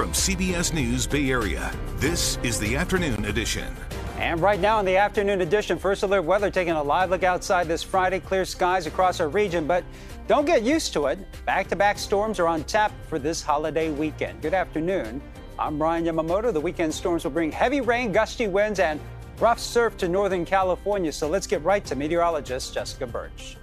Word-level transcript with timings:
From 0.00 0.12
CBS 0.12 0.72
News 0.72 1.06
Bay 1.06 1.28
Area, 1.28 1.70
this 1.96 2.38
is 2.42 2.58
the 2.58 2.74
afternoon 2.74 3.26
edition. 3.26 3.76
And 4.16 4.40
right 4.40 4.58
now 4.58 4.78
in 4.80 4.86
the 4.86 4.96
afternoon 4.96 5.42
edition, 5.42 5.78
first 5.78 6.02
alert 6.02 6.22
weather 6.22 6.50
taking 6.50 6.72
a 6.72 6.82
live 6.82 7.10
look 7.10 7.22
outside 7.22 7.68
this 7.68 7.82
Friday. 7.82 8.18
Clear 8.18 8.46
skies 8.46 8.86
across 8.86 9.20
our 9.20 9.28
region, 9.28 9.66
but 9.66 9.84
don't 10.26 10.46
get 10.46 10.62
used 10.62 10.94
to 10.94 11.08
it. 11.08 11.18
Back 11.44 11.68
to 11.68 11.76
back 11.76 11.98
storms 11.98 12.38
are 12.38 12.46
on 12.46 12.64
tap 12.64 12.92
for 13.10 13.18
this 13.18 13.42
holiday 13.42 13.90
weekend. 13.90 14.40
Good 14.40 14.54
afternoon. 14.54 15.20
I'm 15.58 15.78
Ryan 15.78 16.06
Yamamoto. 16.06 16.50
The 16.50 16.62
weekend 16.62 16.94
storms 16.94 17.24
will 17.24 17.32
bring 17.32 17.52
heavy 17.52 17.82
rain, 17.82 18.10
gusty 18.10 18.48
winds, 18.48 18.80
and 18.80 18.98
rough 19.38 19.58
surf 19.58 19.98
to 19.98 20.08
Northern 20.08 20.46
California. 20.46 21.12
So 21.12 21.28
let's 21.28 21.46
get 21.46 21.62
right 21.62 21.84
to 21.84 21.94
meteorologist 21.94 22.72
Jessica 22.72 23.06
Burch. 23.06 23.58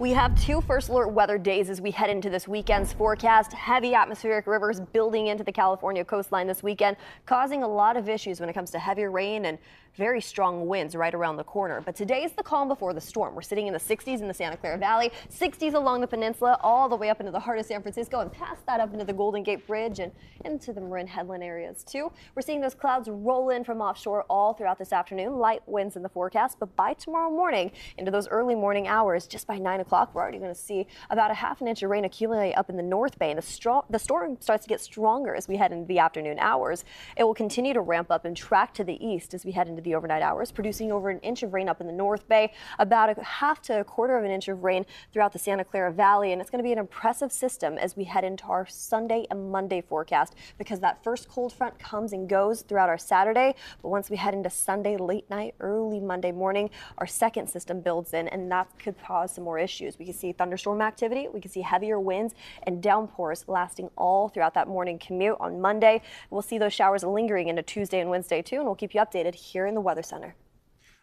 We 0.00 0.10
have 0.10 0.36
two 0.42 0.60
first 0.60 0.88
alert 0.88 1.12
weather 1.12 1.38
days 1.38 1.70
as 1.70 1.80
we 1.80 1.92
head 1.92 2.10
into 2.10 2.28
this 2.28 2.48
weekend's 2.48 2.92
forecast. 2.92 3.52
Heavy 3.52 3.94
atmospheric 3.94 4.48
rivers 4.48 4.80
building 4.80 5.28
into 5.28 5.44
the 5.44 5.52
California 5.52 6.04
coastline 6.04 6.48
this 6.48 6.64
weekend, 6.64 6.96
causing 7.26 7.62
a 7.62 7.68
lot 7.68 7.96
of 7.96 8.08
issues 8.08 8.40
when 8.40 8.48
it 8.48 8.54
comes 8.54 8.72
to 8.72 8.80
heavy 8.80 9.04
rain 9.04 9.44
and 9.44 9.56
very 9.94 10.20
strong 10.20 10.66
winds 10.66 10.96
right 10.96 11.14
around 11.14 11.36
the 11.36 11.44
corner. 11.44 11.80
But 11.80 11.94
today 11.94 12.24
is 12.24 12.32
the 12.32 12.42
calm 12.42 12.66
before 12.66 12.92
the 12.92 13.00
storm. 13.00 13.36
We're 13.36 13.42
sitting 13.42 13.68
in 13.68 13.72
the 13.72 13.78
60s 13.78 14.20
in 14.20 14.26
the 14.26 14.34
Santa 14.34 14.56
Clara 14.56 14.76
Valley, 14.76 15.12
60s 15.30 15.74
along 15.74 16.00
the 16.00 16.08
peninsula, 16.08 16.58
all 16.62 16.88
the 16.88 16.96
way 16.96 17.10
up 17.10 17.20
into 17.20 17.30
the 17.30 17.38
heart 17.38 17.60
of 17.60 17.66
San 17.66 17.80
Francisco 17.80 18.18
and 18.18 18.32
past 18.32 18.66
that 18.66 18.80
up 18.80 18.92
into 18.92 19.04
the 19.04 19.12
Golden 19.12 19.44
Gate 19.44 19.64
Bridge 19.68 20.00
and 20.00 20.10
into 20.44 20.72
the 20.72 20.80
Marin 20.80 21.06
Headland 21.06 21.44
areas 21.44 21.84
too. 21.84 22.10
We're 22.34 22.42
seeing 22.42 22.60
those 22.60 22.74
clouds 22.74 23.08
roll 23.08 23.50
in 23.50 23.62
from 23.62 23.80
offshore 23.80 24.24
all 24.28 24.54
throughout 24.54 24.78
this 24.78 24.92
afternoon. 24.92 25.36
Light 25.36 25.62
winds 25.66 25.94
in 25.94 26.02
the 26.02 26.08
forecast, 26.08 26.58
but 26.58 26.74
by 26.74 26.94
tomorrow 26.94 27.30
morning 27.30 27.70
into 27.96 28.10
those 28.10 28.26
early 28.26 28.56
morning 28.56 28.88
hours, 28.88 29.28
just 29.28 29.46
by 29.46 29.58
9 29.58 29.78
o'clock, 29.84 30.14
we're 30.14 30.22
already 30.22 30.38
going 30.38 30.52
to 30.52 30.60
see 30.60 30.86
about 31.10 31.30
a 31.30 31.34
half 31.34 31.60
an 31.60 31.68
inch 31.68 31.82
of 31.82 31.90
rain 31.90 32.04
accumulate 32.04 32.54
up 32.54 32.70
in 32.70 32.76
the 32.76 32.82
North 32.82 33.18
Bay. 33.18 33.30
And 33.30 33.40
the, 33.40 33.82
the 33.90 33.98
storm 33.98 34.36
starts 34.40 34.64
to 34.64 34.68
get 34.68 34.80
stronger 34.80 35.34
as 35.34 35.46
we 35.46 35.56
head 35.56 35.72
into 35.72 35.86
the 35.86 35.98
afternoon 35.98 36.38
hours. 36.38 36.84
It 37.16 37.24
will 37.24 37.34
continue 37.34 37.74
to 37.74 37.80
ramp 37.80 38.10
up 38.10 38.24
and 38.24 38.36
track 38.36 38.74
to 38.74 38.84
the 38.84 39.04
east 39.04 39.34
as 39.34 39.44
we 39.44 39.52
head 39.52 39.68
into 39.68 39.82
the 39.82 39.94
overnight 39.94 40.22
hours, 40.22 40.50
producing 40.50 40.90
over 40.90 41.10
an 41.10 41.20
inch 41.20 41.42
of 41.42 41.52
rain 41.54 41.68
up 41.68 41.80
in 41.80 41.86
the 41.86 41.92
North 41.92 42.26
Bay, 42.28 42.52
about 42.78 43.16
a 43.16 43.22
half 43.22 43.60
to 43.62 43.80
a 43.80 43.84
quarter 43.84 44.16
of 44.16 44.24
an 44.24 44.30
inch 44.30 44.48
of 44.48 44.64
rain 44.64 44.86
throughout 45.12 45.32
the 45.32 45.38
Santa 45.38 45.64
Clara 45.64 45.92
Valley. 45.92 46.32
And 46.32 46.40
it's 46.40 46.50
going 46.50 46.62
to 46.62 46.66
be 46.66 46.72
an 46.72 46.78
impressive 46.78 47.30
system 47.30 47.76
as 47.78 47.96
we 47.96 48.04
head 48.04 48.24
into 48.24 48.44
our 48.46 48.66
Sunday 48.66 49.26
and 49.30 49.52
Monday 49.52 49.80
forecast 49.80 50.34
because 50.58 50.80
that 50.80 51.02
first 51.04 51.28
cold 51.28 51.52
front 51.52 51.78
comes 51.78 52.12
and 52.12 52.28
goes 52.28 52.62
throughout 52.62 52.88
our 52.88 52.98
Saturday. 52.98 53.54
But 53.82 53.88
once 53.88 54.10
we 54.10 54.16
head 54.16 54.34
into 54.34 54.50
Sunday 54.50 54.96
late 54.96 55.28
night, 55.28 55.54
early 55.60 56.00
Monday 56.00 56.32
morning, 56.32 56.70
our 56.98 57.06
second 57.06 57.48
system 57.48 57.80
builds 57.80 58.14
in, 58.14 58.28
and 58.28 58.50
that 58.50 58.68
could 58.78 58.96
cause 59.02 59.34
some 59.34 59.44
more 59.44 59.58
issues. 59.58 59.73
We 59.98 60.06
can 60.06 60.14
see 60.14 60.32
thunderstorm 60.32 60.80
activity, 60.80 61.28
we 61.28 61.40
can 61.40 61.50
see 61.50 61.60
heavier 61.60 62.00
winds 62.00 62.34
and 62.62 62.82
downpours 62.82 63.44
lasting 63.46 63.90
all 63.96 64.28
throughout 64.28 64.54
that 64.54 64.68
morning 64.68 64.98
commute 64.98 65.36
on 65.38 65.60
Monday. 65.60 66.00
We'll 66.30 66.42
see 66.42 66.56
those 66.56 66.72
showers 66.72 67.04
lingering 67.04 67.48
into 67.48 67.62
Tuesday 67.62 68.00
and 68.00 68.08
Wednesday 68.08 68.40
too, 68.40 68.56
and 68.56 68.64
we'll 68.64 68.74
keep 68.74 68.94
you 68.94 69.00
updated 69.02 69.34
here 69.34 69.66
in 69.66 69.74
the 69.74 69.80
Weather 69.82 70.02
Center. 70.02 70.14
Center. 70.14 70.36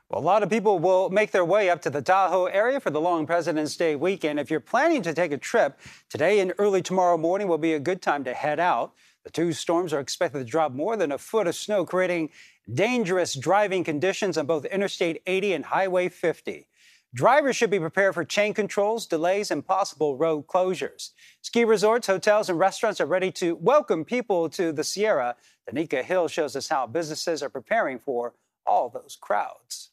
Well, 0.07 0.21
a 0.21 0.23
lot 0.23 0.41
of 0.41 0.49
people 0.49 0.79
will 0.79 1.09
make 1.09 1.31
their 1.31 1.43
way 1.43 1.69
up 1.69 1.81
to 1.81 1.89
the 1.89 2.01
Tahoe 2.01 2.45
area 2.45 2.79
for 2.79 2.89
the 2.89 3.01
long 3.01 3.25
President's 3.25 3.75
Day 3.75 3.97
weekend. 3.97 4.39
If 4.39 4.49
you're 4.49 4.61
planning 4.61 5.01
to 5.01 5.13
take 5.13 5.33
a 5.33 5.37
trip, 5.37 5.77
today 6.09 6.39
and 6.39 6.53
early 6.57 6.81
tomorrow 6.81 7.17
morning 7.17 7.49
will 7.49 7.57
be 7.57 7.73
a 7.73 7.79
good 7.79 8.01
time 8.01 8.23
to 8.23 8.33
head 8.33 8.57
out. 8.57 8.93
The 9.25 9.31
two 9.31 9.51
storms 9.51 9.91
are 9.91 9.99
expected 9.99 10.39
to 10.39 10.45
drop 10.45 10.71
more 10.71 10.95
than 10.95 11.11
a 11.11 11.17
foot 11.17 11.45
of 11.45 11.55
snow, 11.55 11.85
creating 11.85 12.29
dangerous 12.73 13.35
driving 13.35 13.83
conditions 13.83 14.37
on 14.37 14.45
both 14.45 14.63
Interstate 14.63 15.21
80 15.27 15.53
and 15.53 15.65
Highway 15.65 16.07
50. 16.07 16.67
Drivers 17.13 17.57
should 17.57 17.69
be 17.69 17.79
prepared 17.79 18.13
for 18.13 18.23
chain 18.23 18.53
controls, 18.53 19.05
delays, 19.05 19.51
and 19.51 19.67
possible 19.67 20.15
road 20.15 20.47
closures. 20.47 21.09
Ski 21.41 21.65
resorts, 21.65 22.07
hotels, 22.07 22.49
and 22.49 22.57
restaurants 22.57 23.01
are 23.01 23.05
ready 23.05 23.29
to 23.33 23.55
welcome 23.55 24.05
people 24.05 24.47
to 24.51 24.71
the 24.71 24.85
Sierra. 24.85 25.35
Danica 25.69 26.05
Hill 26.05 26.29
shows 26.29 26.55
us 26.55 26.69
how 26.69 26.87
businesses 26.87 27.43
are 27.43 27.49
preparing 27.49 27.99
for 27.99 28.33
all 28.65 28.87
those 28.87 29.17
crowds. 29.19 29.89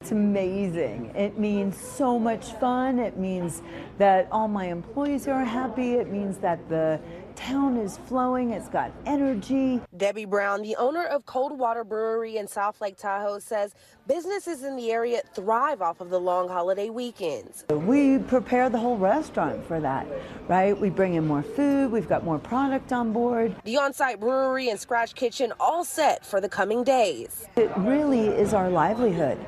It's 0.00 0.12
amazing. 0.12 1.12
It 1.14 1.38
means 1.38 1.78
so 1.78 2.18
much 2.18 2.54
fun. 2.54 2.98
It 2.98 3.18
means 3.18 3.60
that 3.98 4.26
all 4.32 4.48
my 4.48 4.68
employees 4.68 5.28
are 5.28 5.44
happy. 5.44 5.96
It 5.96 6.10
means 6.10 6.38
that 6.38 6.66
the 6.70 6.98
town 7.36 7.76
is 7.76 7.98
flowing. 8.06 8.50
It's 8.50 8.68
got 8.68 8.92
energy. 9.06 9.80
Debbie 9.96 10.24
Brown, 10.24 10.62
the 10.62 10.76
owner 10.76 11.04
of 11.04 11.26
Coldwater 11.26 11.84
Brewery 11.84 12.36
in 12.36 12.46
South 12.46 12.80
Lake 12.80 12.96
Tahoe, 12.96 13.38
says 13.38 13.74
businesses 14.06 14.62
in 14.62 14.76
the 14.76 14.90
area 14.90 15.22
thrive 15.34 15.82
off 15.82 16.00
of 16.00 16.10
the 16.10 16.20
long 16.20 16.48
holiday 16.48 16.90
weekends. 16.90 17.64
We 17.70 18.18
prepare 18.18 18.70
the 18.70 18.78
whole 18.78 18.96
restaurant 18.96 19.64
for 19.64 19.80
that, 19.80 20.06
right? 20.48 20.78
We 20.78 20.90
bring 20.90 21.14
in 21.14 21.26
more 21.26 21.42
food. 21.42 21.92
We've 21.92 22.08
got 22.08 22.24
more 22.24 22.38
product 22.38 22.92
on 22.92 23.12
board. 23.12 23.54
The 23.64 23.76
on-site 23.76 24.20
brewery 24.20 24.68
and 24.68 24.78
scratch 24.78 25.14
kitchen 25.14 25.52
all 25.60 25.84
set 25.84 26.24
for 26.24 26.40
the 26.40 26.48
coming 26.48 26.84
days. 26.84 27.46
It 27.56 27.70
really 27.76 28.28
is 28.28 28.54
our 28.54 28.70
livelihood. 28.70 29.38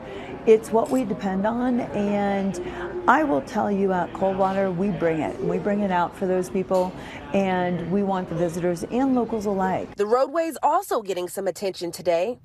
It's 0.45 0.71
what 0.73 0.91
we 0.91 1.05
depend 1.05 1.47
on, 1.47 1.81
and 1.81 2.61
I 3.09 3.25
will 3.25 3.41
tell 3.41 3.69
you 3.69 3.93
at 3.93 4.13
Coldwater, 4.13 4.71
we 4.71 4.91
bring 4.91 5.21
it. 5.21 5.39
We 5.43 5.59
bring 5.59 5.81
it 5.81 5.91
out 5.91 6.17
for 6.17 6.27
those 6.27 6.49
people, 6.49 6.93
and 7.35 7.91
we 7.91 8.05
want 8.05 8.29
the 8.29 8.37
visitors 8.37 8.85
and 8.85 9.17
locals 9.17 9.45
alike. 9.45 9.97
The 9.97 10.07
roadways 10.07 10.57
also 10.63 11.03
getting 11.03 11.27
some 11.27 11.49
attention 11.49 11.91
today. 11.91 12.39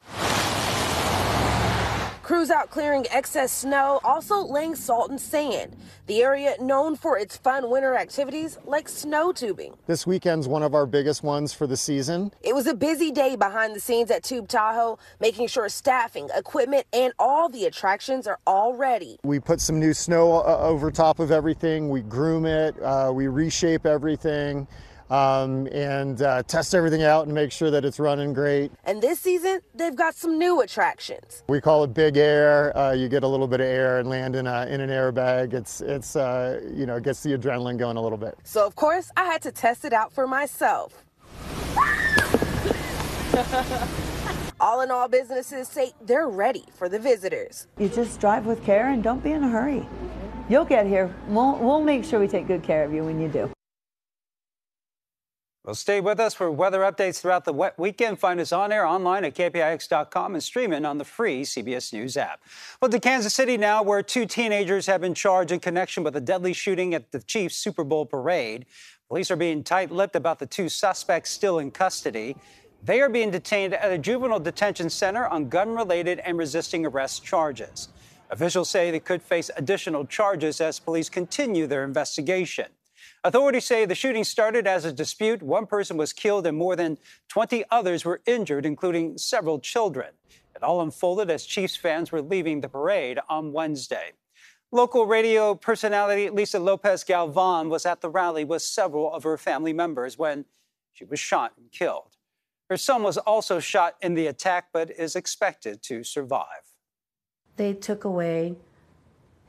Crews 2.28 2.52
out 2.52 2.70
clearing 2.70 3.06
excess 3.10 3.54
snow, 3.54 4.02
also 4.04 4.46
laying 4.46 4.76
salt 4.76 5.10
and 5.10 5.22
sand. 5.22 5.78
The 6.08 6.24
area 6.24 6.56
known 6.60 6.98
for 6.98 7.18
its 7.18 7.38
fun 7.38 7.70
winter 7.70 7.96
activities 7.96 8.58
like 8.66 8.90
snow 8.90 9.32
tubing. 9.32 9.76
This 9.86 10.06
weekend's 10.06 10.46
one 10.46 10.62
of 10.62 10.76
our 10.76 10.86
biggest 10.86 11.24
ones 11.24 11.54
for 11.54 11.68
the 11.68 11.78
season. 11.78 12.34
It 12.42 12.54
was 12.54 12.68
a 12.68 12.74
busy 12.74 13.12
day 13.12 13.38
behind 13.38 13.74
the 13.74 13.80
scenes 13.80 14.12
at 14.12 14.24
Tube 14.24 14.50
Tahoe, 14.50 15.00
making 15.22 15.48
sure 15.48 15.70
staffing, 15.70 16.28
equipment, 16.36 16.86
and 16.92 17.14
all 17.18 17.48
the 17.48 17.64
attractions 17.64 18.28
are 18.28 18.40
all 18.46 18.76
ready. 18.76 19.18
We 19.24 19.40
put 19.40 19.62
some 19.62 19.80
new 19.80 19.94
snow 19.94 20.34
uh, 20.34 20.58
over 20.60 20.92
top 20.92 21.20
of 21.20 21.32
everything. 21.32 21.88
We 21.88 22.02
groom 22.02 22.46
it. 22.46 22.78
Uh, 22.82 23.10
we 23.16 23.28
reshape 23.30 23.86
everything 23.86 24.68
um, 25.10 25.68
and 25.68 26.22
uh, 26.22 26.44
test 26.44 26.76
everything 26.76 27.04
out 27.04 27.26
and 27.26 27.34
make 27.34 27.52
sure 27.52 27.72
that 27.72 27.86
it's 27.86 28.00
running 28.00 28.34
great. 28.34 28.72
And 28.86 29.02
this 29.02 29.20
season, 29.20 29.60
they've 29.76 29.96
got 29.96 30.16
some 30.16 30.38
new 30.38 30.62
attractions. 30.62 31.44
We 31.48 31.62
call 31.62 31.84
it 31.84 31.94
Big 31.94 32.18
Air. 32.18 32.78
Uh, 32.78 32.94
you 32.94 33.08
get 33.10 33.24
a 33.24 33.28
little 33.28 33.48
bit 33.48 33.60
of 33.60 33.68
air 33.68 34.00
and 34.00 34.10
land 34.10 34.36
in, 34.36 34.48
a, 34.48 34.66
in 34.68 34.82
an 34.82 34.90
airbag. 34.90 35.54
It's, 35.54 35.82
it's 35.82 36.16
uh, 36.16 36.62
you 36.74 36.86
know, 36.86 37.00
gets 37.00 37.24
the 37.24 37.38
adrenaline 37.38 37.78
going 37.78 37.98
a 37.98 38.02
little 38.02 38.18
bit. 38.18 38.38
So, 38.44 38.66
of 38.66 38.76
course, 38.76 39.12
I 39.16 39.26
had 39.26 39.42
to 39.44 39.52
test 39.52 39.86
it 39.86 39.94
out 39.94 40.12
for 40.14 40.28
myself. 40.28 41.04
all 44.60 44.82
in 44.82 44.92
all, 44.92 45.08
businesses 45.08 45.68
say 45.68 45.94
they're 46.02 46.28
ready 46.28 46.66
for 46.76 46.90
the 46.90 47.00
visitors. 47.00 47.68
You 47.78 47.90
just 47.90 48.20
drive 48.20 48.46
with 48.46 48.64
care 48.64 48.90
and 48.90 49.04
don't 49.04 49.24
be 49.24 49.32
in 49.32 49.44
a 49.44 49.50
hurry. 49.50 49.88
You'll 50.50 50.66
get 50.66 50.88
here. 50.88 51.14
We'll, 51.28 51.58
we'll 51.58 51.84
make 51.84 52.04
sure 52.04 52.20
we 52.20 52.28
take 52.28 52.48
good 52.48 52.64
care 52.64 52.84
of 52.84 52.94
you 52.94 53.04
when 53.04 53.20
you 53.20 53.28
do. 53.28 53.52
Well, 55.68 55.76
stay 55.76 56.00
with 56.00 56.18
us 56.22 56.34
for 56.34 56.50
weather 56.50 56.80
updates 56.80 57.20
throughout 57.20 57.44
the 57.44 57.52
wet 57.52 57.78
weekend. 57.78 58.20
Find 58.20 58.40
us 58.40 58.54
on 58.54 58.72
air 58.72 58.86
online 58.86 59.26
at 59.26 59.36
kpix.com 59.36 60.34
and 60.34 60.42
stream 60.42 60.72
it 60.72 60.86
on 60.86 60.98
the 60.98 61.04
free 61.04 61.42
CBS 61.42 61.92
News 61.92 62.16
app. 62.16 62.40
Well, 62.82 62.90
to 62.90 63.02
Kansas 63.02 63.34
City 63.34 63.58
now, 63.58 63.84
where 63.84 64.02
two 64.02 64.26
teenagers 64.26 64.86
have 64.86 65.02
been 65.02 65.14
charged 65.14 65.52
in 65.52 65.60
connection 65.60 66.06
with 66.06 66.16
a 66.16 66.22
deadly 66.22 66.54
shooting 66.54 66.94
at 66.94 67.12
the 67.12 67.20
Chiefs 67.20 67.58
Super 67.58 67.84
Bowl 67.84 68.06
parade. 68.06 68.66
Police 69.10 69.30
are 69.30 69.36
being 69.36 69.62
tight-lipped 69.62 70.16
about 70.16 70.40
the 70.40 70.46
two 70.46 70.70
suspects 70.70 71.32
still 71.32 71.60
in 71.60 71.72
custody. 71.72 72.38
They 72.82 73.02
are 73.02 73.10
being 73.10 73.30
detained 73.30 73.74
at 73.74 73.92
a 73.92 73.98
juvenile 73.98 74.40
detention 74.40 74.90
center 74.90 75.28
on 75.28 75.50
gun-related 75.50 76.20
and 76.20 76.38
resisting 76.38 76.86
arrest 76.86 77.26
charges. 77.26 77.90
Officials 78.30 78.70
say 78.70 78.90
they 78.90 79.02
could 79.02 79.22
face 79.22 79.52
additional 79.58 80.06
charges 80.06 80.62
as 80.62 80.80
police 80.80 81.10
continue 81.10 81.68
their 81.68 81.84
investigation. 81.84 82.68
Authorities 83.28 83.66
say 83.66 83.84
the 83.84 83.94
shooting 83.94 84.24
started 84.24 84.68
as 84.68 84.86
a 84.86 84.94
dispute. 84.94 85.44
One 85.44 85.66
person 85.66 85.98
was 85.98 86.14
killed 86.14 86.48
and 86.48 86.58
more 86.58 86.78
than 86.78 86.98
20 87.28 87.66
others 87.70 88.06
were 88.06 88.22
injured, 88.26 88.66
including 88.66 89.18
several 89.18 89.60
children. 89.60 90.14
It 90.56 90.64
all 90.64 90.80
unfolded 90.80 91.30
as 91.30 91.46
Chiefs 91.46 91.76
fans 91.76 92.10
were 92.10 92.22
leaving 92.22 92.62
the 92.62 92.70
parade 92.70 93.20
on 93.28 93.52
Wednesday. 93.52 94.14
Local 94.72 95.06
radio 95.06 95.56
personality 95.56 96.30
Lisa 96.30 96.58
Lopez 96.58 97.04
Galvan 97.04 97.68
was 97.68 97.86
at 97.86 98.00
the 98.00 98.10
rally 98.10 98.46
with 98.46 98.62
several 98.62 99.14
of 99.14 99.24
her 99.24 99.38
family 99.38 99.74
members 99.74 100.18
when 100.18 100.46
she 100.94 101.04
was 101.04 101.20
shot 101.20 101.52
and 101.58 101.70
killed. 101.70 102.16
Her 102.70 102.78
son 102.78 103.04
was 103.04 103.18
also 103.18 103.60
shot 103.60 103.98
in 104.02 104.14
the 104.14 104.28
attack 104.28 104.70
but 104.72 104.90
is 104.90 105.18
expected 105.18 105.84
to 105.84 106.06
survive. 106.06 106.64
They 107.58 107.74
took 107.74 108.06
away 108.06 108.56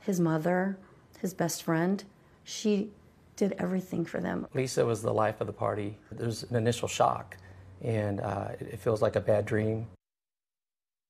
his 0.01 0.19
mother, 0.19 0.77
his 1.21 1.33
best 1.33 1.63
friend. 1.63 2.03
She 2.43 2.89
did 3.39 3.55
everything 3.57 4.03
for 4.03 4.19
them. 4.19 4.45
Lisa 4.53 4.85
was 4.85 5.01
the 5.01 5.13
life 5.13 5.39
of 5.39 5.47
the 5.47 5.53
party. 5.53 5.97
There's 6.11 6.43
an 6.43 6.57
initial 6.57 6.89
shock, 6.89 7.37
and 7.81 8.19
uh, 8.19 8.49
it 8.59 8.79
feels 8.79 9.01
like 9.01 9.15
a 9.15 9.21
bad 9.21 9.45
dream. 9.45 9.87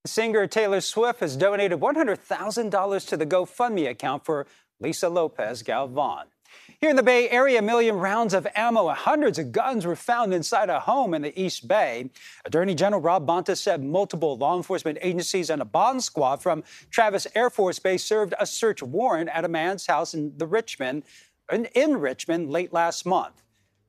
Singer 0.05 0.47
Taylor 0.47 0.79
Swift 0.79 1.19
has 1.21 1.35
donated 1.35 1.79
$100,000 1.79 3.07
to 3.07 3.17
the 3.17 3.25
GoFundMe 3.25 3.89
account 3.89 4.23
for 4.25 4.45
Lisa 4.79 5.09
Lopez 5.09 5.63
Galvan. 5.63 6.27
Here 6.79 6.89
in 6.89 6.95
the 6.95 7.03
Bay 7.03 7.29
Area, 7.29 7.59
a 7.59 7.61
million 7.61 7.97
rounds 7.97 8.33
of 8.33 8.47
ammo 8.55 8.87
and 8.87 8.97
hundreds 8.97 9.37
of 9.37 9.51
guns 9.51 9.85
were 9.85 9.95
found 9.95 10.33
inside 10.33 10.69
a 10.69 10.79
home 10.79 11.13
in 11.13 11.21
the 11.21 11.39
East 11.39 11.67
Bay. 11.67 12.09
Attorney 12.45 12.73
General 12.73 13.01
Rob 13.01 13.27
Bonta 13.27 13.57
said 13.57 13.83
multiple 13.83 14.37
law 14.37 14.55
enforcement 14.55 14.97
agencies 15.01 15.49
and 15.49 15.61
a 15.61 15.65
bond 15.65 16.03
squad 16.03 16.37
from 16.41 16.63
Travis 16.89 17.27
Air 17.35 17.49
Force 17.49 17.79
Base 17.79 18.03
served 18.03 18.33
a 18.39 18.45
search 18.45 18.81
warrant 18.81 19.29
at 19.33 19.45
a 19.45 19.49
man's 19.49 19.85
house 19.85 20.13
in 20.13 20.33
the 20.37 20.47
Richmond, 20.47 21.03
in 21.51 21.99
Richmond 21.99 22.49
late 22.49 22.73
last 22.73 23.05
month. 23.05 23.41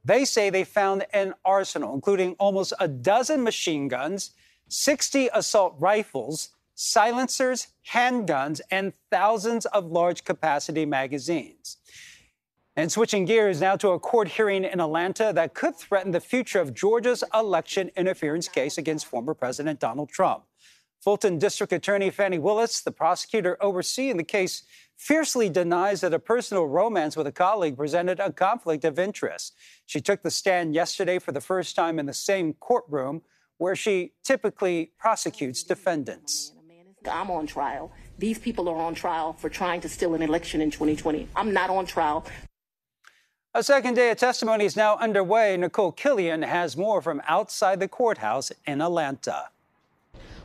They 0.04 0.24
say 0.24 0.48
they 0.50 0.64
found 0.64 1.06
an 1.12 1.34
arsenal, 1.44 1.94
including 1.94 2.34
almost 2.38 2.72
a 2.80 2.88
dozen 2.88 3.42
machine 3.42 3.88
guns, 3.88 4.30
60 4.68 5.28
assault 5.34 5.76
rifles, 5.78 6.50
silencers, 6.74 7.68
handguns, 7.90 8.60
and 8.70 8.94
thousands 9.10 9.66
of 9.66 9.86
large 9.86 10.24
capacity 10.24 10.86
magazines. 10.86 11.76
And 12.76 12.90
switching 12.90 13.26
gears 13.26 13.60
now 13.60 13.76
to 13.76 13.90
a 13.90 13.98
court 13.98 14.28
hearing 14.28 14.64
in 14.64 14.80
Atlanta 14.80 15.32
that 15.34 15.52
could 15.52 15.76
threaten 15.76 16.12
the 16.12 16.20
future 16.20 16.60
of 16.60 16.72
Georgia's 16.72 17.22
election 17.34 17.90
interference 17.96 18.48
case 18.48 18.78
against 18.78 19.06
former 19.06 19.34
President 19.34 19.80
Donald 19.80 20.08
Trump. 20.08 20.44
Fulton 21.00 21.38
District 21.38 21.73
Attorney 21.73 22.11
Fani 22.11 22.38
Willis, 22.38 22.82
the 22.82 22.91
prosecutor 22.91 23.56
overseeing 23.62 24.19
the 24.19 24.25
case, 24.25 24.64
fiercely 24.99 25.49
denies 25.49 26.02
that 26.02 26.12
a 26.12 26.19
personal 26.19 26.67
romance 26.67 27.17
with 27.17 27.26
a 27.26 27.32
colleague 27.32 27.79
presented 27.79 28.20
a 28.20 28.31
conflict 28.31 28.85
of 28.85 28.99
interest. 28.99 29.55
She 29.87 30.02
took 30.02 30.23
the 30.23 30.31
stand 30.31 30.75
yesterday 30.75 31.19
for 31.19 31.32
the 31.32 31.41
first 31.41 31.75
time 31.75 31.99
in 31.99 32.05
the 32.05 32.12
same 32.12 32.52
courtroom 32.52 33.23
where 33.56 33.75
she 33.75 34.12
typically 34.23 34.93
prosecutes 34.99 35.62
defendants. 35.62 36.52
I'm 37.11 37.31
on 37.31 37.46
trial. 37.46 37.93
These 38.19 38.38
people 38.38 38.69
are 38.69 38.76
on 38.76 38.94
trial 38.94 39.32
for 39.32 39.49
trying 39.49 39.81
to 39.81 39.88
steal 39.88 40.14
an 40.14 40.20
election 40.20 40.61
in 40.61 40.70
2020. 40.70 41.29
I'm 41.35 41.55
not 41.55 41.70
on 41.70 41.87
trial. 41.87 42.26
A 43.55 43.62
second 43.62 43.94
day 43.94 44.11
of 44.11 44.19
testimony 44.19 44.67
is 44.67 44.76
now 44.76 44.96
underway. 44.99 45.56
Nikole 45.56 45.96
Killion 45.96 46.46
has 46.46 46.76
more 46.76 47.00
from 47.00 47.23
outside 47.26 47.81
the 47.81 47.88
courthouse 47.88 48.53
in 48.67 48.82
Atlanta. 48.82 49.49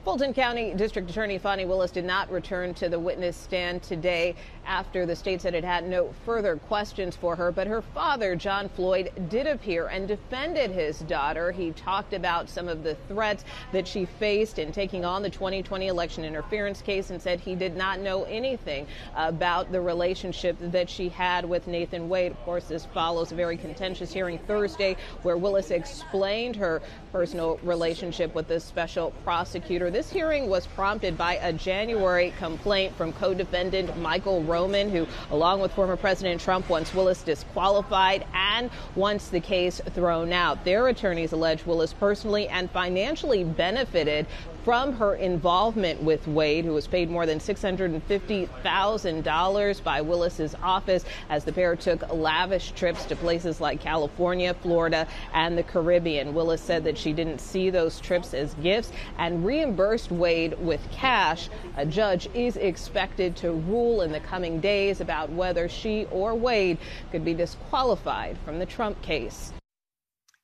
Fulton 0.06 0.36
County 0.36 0.72
District 0.76 1.10
Attorney 1.10 1.40
Fani 1.40 1.66
Willis 1.66 1.90
did 1.90 2.06
not 2.06 2.30
return 2.30 2.76
to 2.76 2.88
the 2.90 3.00
witness 3.00 3.36
stand 3.36 3.82
today 3.82 4.36
after 4.68 5.04
the 5.04 5.16
state 5.16 5.42
said 5.42 5.56
it 5.56 5.64
had 5.64 5.88
no 5.88 6.14
further 6.26 6.58
questions 6.58 7.16
for 7.16 7.36
her. 7.36 7.52
But 7.52 7.66
her 7.66 7.82
father, 7.82 8.36
John 8.36 8.70
Floyd, 8.70 9.10
did 9.30 9.48
appear 9.48 9.88
and 9.88 10.08
defended 10.08 10.70
his 10.70 11.00
daughter. 11.00 11.52
He 11.52 11.72
talked 11.72 12.14
about 12.14 12.50
some 12.50 12.68
of 12.68 12.84
the 12.84 12.94
threats 13.08 13.46
that 13.72 13.88
she 13.88 14.06
faced 14.06 14.60
in 14.60 14.72
taking 14.72 15.06
on 15.06 15.24
the 15.24 15.30
2020 15.32 15.88
election 15.88 16.24
interference 16.24 16.84
case 16.84 17.10
and 17.10 17.20
said 17.20 17.40
he 17.40 17.56
did 17.56 17.76
not 17.76 18.00
know 18.00 18.26
anything 18.26 18.86
about 19.16 19.72
the 19.72 19.82
relationship 19.82 20.56
that 20.60 20.88
she 20.88 21.10
had 21.10 21.46
with 21.46 21.66
Nathan 21.66 22.10
Wade. 22.10 22.32
Of 22.32 22.40
course, 22.46 22.66
this 22.66 22.86
follows 22.86 23.32
a 23.32 23.36
very 23.36 23.58
contentious 23.58 24.14
hearing 24.14 24.38
Thursday 24.38 24.98
where 25.24 25.36
Willis 25.36 25.72
explained 25.72 26.56
her 26.58 26.84
personal 27.12 27.60
relationship 27.64 28.36
with 28.36 28.48
the 28.48 28.60
special 28.60 29.10
prosecutor. 29.24 29.90
This 29.96 30.12
hearing 30.12 30.50
was 30.50 30.68
prompted 30.68 31.18
by 31.18 31.36
a 31.36 31.54
January 31.54 32.34
complaint 32.38 32.94
from 32.98 33.14
co-defendant 33.14 33.98
Michael 33.98 34.44
Roman, 34.44 34.90
who, 34.90 35.08
along 35.32 35.62
with 35.62 35.72
former 35.72 35.96
President 35.96 36.42
Trump, 36.42 36.68
wants 36.68 36.94
Willis 36.94 37.22
disqualified 37.22 38.26
and 38.34 38.70
wants 38.96 39.30
the 39.30 39.40
case 39.40 39.80
thrown 39.92 40.34
out. 40.34 40.66
Their 40.66 40.90
attorneys 40.90 41.32
allege 41.32 41.66
Willis 41.66 41.94
personally 41.94 42.50
and 42.50 42.70
financially 42.72 43.46
benefited 43.46 44.28
from 44.66 44.92
her 44.94 45.14
involvement 45.14 46.02
with 46.02 46.28
Wade, 46.28 46.66
who 46.66 46.74
was 46.74 46.88
paid 46.88 47.08
more 47.08 47.28
than 47.28 47.38
$650,000 47.38 49.84
by 49.84 50.02
Willis's 50.02 50.56
office 50.64 51.06
as 51.30 51.46
the 51.46 51.54
pair 51.54 51.76
took 51.76 52.12
lavish 52.12 52.72
trips 52.72 53.06
to 53.06 53.16
places 53.16 53.62
like 53.62 53.80
California, 53.80 54.56
Florida, 54.56 55.08
and 55.36 55.56
the 55.56 55.62
Caribbean. 55.62 56.34
Willis 56.34 56.64
said 56.64 56.84
that 56.84 56.98
she 56.98 57.14
didn't 57.14 57.38
see 57.38 57.70
those 57.70 58.00
trips 58.00 58.34
as 58.34 58.56
gifts 58.56 58.92
and 59.20 59.46
reimbursed 59.46 60.12
Wade 60.12 60.60
with 60.60 60.82
cash. 60.92 61.48
A 61.78 61.86
judge 61.86 62.28
is 62.34 62.58
expected 62.58 63.36
to 63.36 63.52
rule 63.52 64.02
in 64.02 64.12
the 64.12 64.20
coming 64.20 64.60
days 64.60 65.00
about 65.00 65.30
whether 65.30 65.70
she 65.70 66.06
or 66.06 66.34
Wade 66.34 66.80
could 67.12 67.24
be 67.24 67.36
disqualified 67.36 68.36
from 68.44 68.58
the 68.58 68.66
Trump 68.66 69.00
case. 69.04 69.54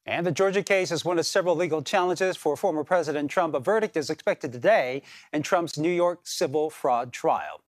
And 0.06 0.25
the 0.25 0.31
Georgia 0.31 0.63
case 0.63 0.92
is 0.92 1.06
one 1.06 1.19
of 1.19 1.27
several 1.27 1.56
legal 1.56 1.83
challenges 1.83 2.36
for 2.36 2.57
former 2.57 2.83
President 2.83 3.30
Trump. 3.30 3.53
A 3.53 3.59
verdict 3.59 3.95
is 3.95 4.09
expected 4.09 4.51
today 4.51 5.03
in 5.31 5.44
Trump's 5.44 5.77
New 5.77 5.92
York 5.92 6.21
civil 6.24 6.71
fraud 6.71 7.13
trial. 7.13 7.59